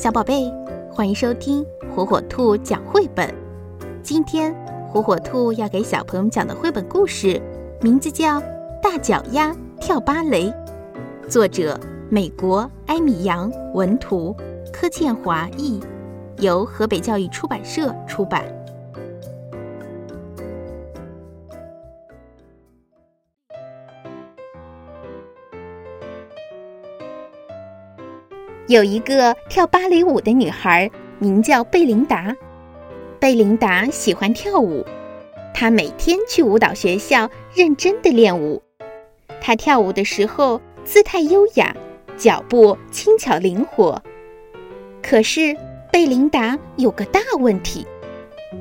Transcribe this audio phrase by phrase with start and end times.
[0.00, 0.48] 小宝贝，
[0.92, 3.34] 欢迎收听火火兔讲绘本。
[4.00, 4.54] 今天
[4.86, 7.42] 火火兔要给小朋友讲的绘本故事，
[7.80, 8.40] 名字叫
[8.80, 10.54] 《大脚丫跳芭蕾》，
[11.28, 11.76] 作者
[12.08, 14.32] 美国艾米扬，文图
[14.72, 15.80] 柯倩华译，
[16.36, 18.44] 由河北教育出版社出版。
[28.68, 32.36] 有一个跳芭蕾舞的女孩，名叫贝琳达。
[33.18, 34.84] 贝琳达喜欢跳舞，
[35.54, 38.62] 她每天去舞蹈学校认真的练舞。
[39.40, 41.74] 她跳舞的时候姿态优雅，
[42.18, 44.02] 脚步轻巧灵活。
[45.02, 45.56] 可是
[45.90, 47.86] 贝琳达有个大问题，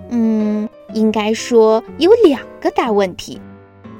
[0.10, 3.42] 嗯，应该说有两个大问题，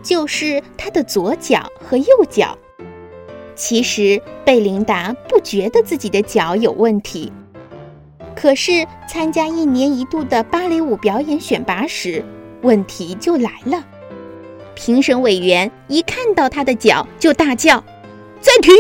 [0.02, 2.58] 就是她的左脚和右脚。
[3.58, 7.32] 其实贝琳达不觉得自己的脚有问题，
[8.36, 12.24] 可是参加一年一度的芭蕾舞表演选拔时，
[12.62, 13.84] 问题就来了。
[14.76, 17.84] 评审委员一看到他的脚，就大叫
[18.40, 18.76] ：“暂停！”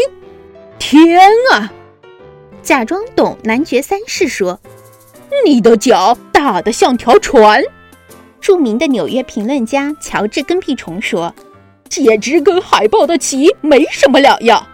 [0.78, 1.74] 天啊！
[2.62, 4.60] 假装懂男爵三世说
[5.44, 7.64] ：“你的脚大得像条船。”
[8.40, 11.34] 著名的纽约评论家乔治跟屁虫说。
[11.90, 14.68] 简直跟海豹的鳍没什么两样。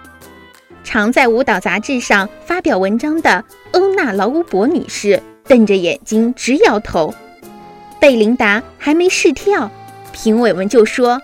[0.83, 7.13] 常在舞蹈杂志上发表文章的欧娜劳乌博女士瞪着眼睛直摇头。
[7.99, 9.71] 贝琳达还没试跳，
[10.11, 11.21] 评委们就说：“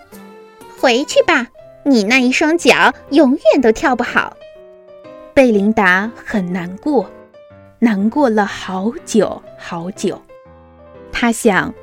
[0.79, 1.47] 回去吧，
[1.83, 4.37] 你那一双脚永远都跳不好。”
[5.35, 7.09] 贝琳达很难过，
[7.79, 10.21] 难过了好久好久。
[11.11, 11.73] 她想，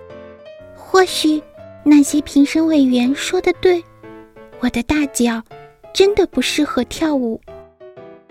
[0.74, 1.42] 或许
[1.84, 3.84] 那些评审委员说的对。
[4.60, 5.42] 我的大脚
[5.92, 7.38] 真的不适合跳舞。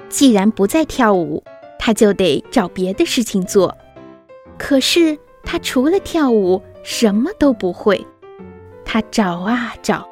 [0.09, 1.43] 既然不再跳舞，
[1.77, 3.75] 他就得找别的事情做。
[4.57, 8.05] 可是他除了跳舞什么都不会。
[8.83, 10.07] 他找啊找，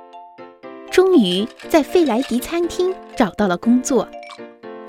[0.92, 4.08] 终于在费莱迪餐厅找到了工作。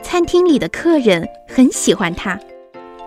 [0.02, 2.38] 餐厅里的客人很喜欢他，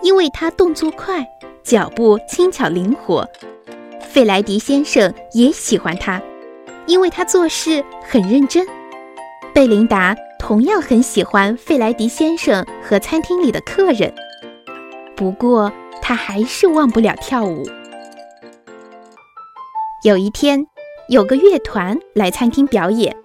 [0.01, 1.27] 因为他动作快，
[1.63, 3.27] 脚步轻巧灵活。
[3.99, 6.21] 费莱迪先生也喜欢他。
[6.85, 8.65] 因为他做事很认真，
[9.53, 14.13] 贝琳达同样很喜欢费莱迪先生和餐厅里的客人。
[15.15, 15.71] 不过，
[16.01, 17.63] 他还是忘不了跳舞。
[20.03, 20.65] 有一天，
[21.09, 23.15] 有个乐团来餐厅表演，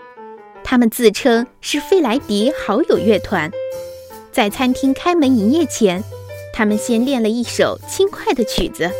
[0.64, 3.50] 他们自称是费莱迪好友乐团。
[4.32, 6.02] 在餐厅开门营业前，
[6.54, 8.90] 他们先练了一首轻快的曲子。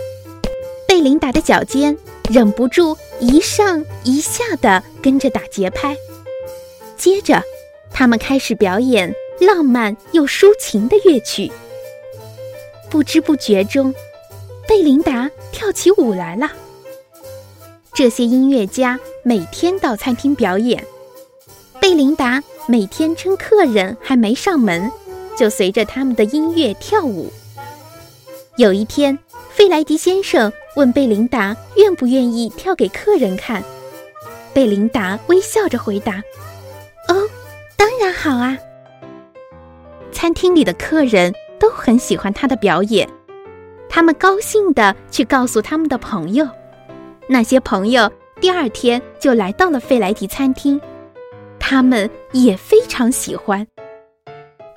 [0.87, 1.97] 贝琳达的脚尖
[2.31, 2.97] 忍不住。
[3.21, 5.97] 一上一下的跟着打节拍，
[6.97, 7.41] 接着，
[7.92, 11.50] 他们开始表演浪漫又抒情的乐曲。
[12.91, 13.94] 不知不觉中，
[14.69, 16.50] 贝琳达跳起舞来了。
[17.94, 20.84] 这些音乐家每天到餐厅表演，
[21.80, 24.91] 贝琳达每天趁客人还没上门，
[25.36, 27.32] 就随着他们的音乐跳舞。
[28.56, 29.19] 有一天，
[29.50, 30.53] 费莱迪先生。
[30.74, 33.62] 问贝琳达愿不愿意跳给客人看，
[34.54, 36.22] 贝琳达微笑着回答：“，
[38.22, 38.56] 好啊。”
[40.12, 43.09] 餐厅里的客人都很喜欢他的表演，
[43.88, 46.49] 他们高兴地去告诉他们的朋友，
[47.27, 48.09] 那些朋友
[48.41, 50.81] 第二天就来到了费莱迪餐厅，
[51.59, 53.66] 他们也非常喜欢。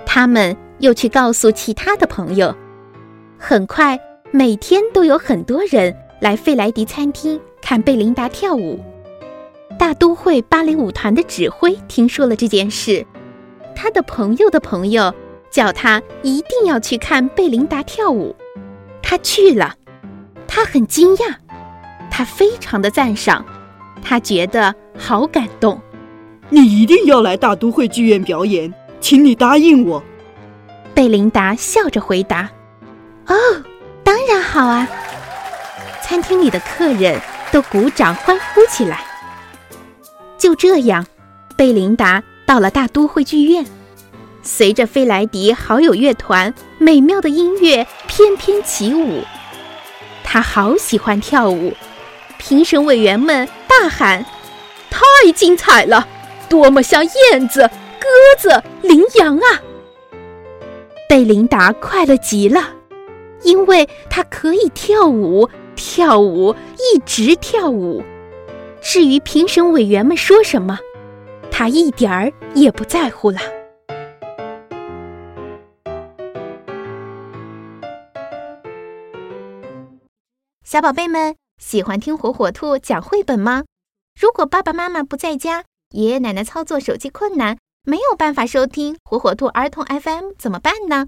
[0.07, 2.56] 他们又去告诉其他的朋友，
[3.38, 4.00] 很快。
[4.31, 8.83] 每天都有很多人来费莱迪餐厅看贝琳达跳舞。
[9.79, 13.06] 大都会芭蕾舞团的指挥听说了这件事，
[13.75, 15.13] 他的朋友的朋友
[15.52, 18.36] 叫他一定要去看贝琳达跳舞。
[19.03, 19.75] 他去了，
[20.47, 21.36] 他很惊讶，
[22.09, 23.46] 他非常的赞赏，
[24.02, 25.80] 他觉得好感动。
[26.50, 30.02] 你一定要来大都会剧院表演，请你答应我。
[30.94, 32.50] 贝琳达笑着回答
[33.28, 33.36] ：“哦。”
[34.06, 34.88] 当然好啊！
[36.04, 37.19] 餐厅里的客人
[37.51, 39.04] 都鼓掌欢呼起来。
[40.38, 41.04] 就这样，
[41.57, 43.65] 贝琳达到了大都会剧院，
[44.42, 49.24] 随着费莱迪好友乐团美妙的音乐翩翩起舞。
[50.24, 51.74] 他好喜欢跳舞，
[52.38, 54.25] 评审委员们大喊
[54.89, 56.07] ：“太精彩了，
[56.50, 57.69] 多么像燕子、
[58.00, 58.07] 鸽
[58.38, 59.62] 子、羚羊啊！”
[61.09, 62.71] 贝琳达快乐极了。
[63.44, 68.03] 因为她可以跳舞，跳舞，一直跳舞。
[68.81, 70.80] 至于评审委员们说什么，
[71.57, 73.40] 他一点儿也不在乎了。
[80.66, 83.63] 小宝贝们喜欢听火火兔讲绘本吗？
[84.19, 91.07] 如果爸爸妈妈不在家，爷爷奶奶操作手机困难，没有办法收听火火兔儿童 FM 怎么办呢？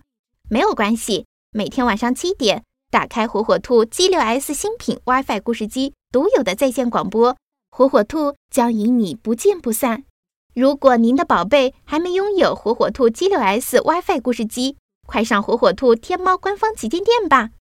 [0.49, 7.35] 没有关系，每天晚上七点，打开火火兔 G6S 新品 WiFi 故事机独有的在线广播，
[7.69, 10.05] 火火兔将与你不见不散。
[10.57, 14.75] 如果您的宝贝还没拥有火火兔 G 六 S WiFi 故事机，
[15.05, 17.51] 快上火火兔天猫官方旗舰店吧！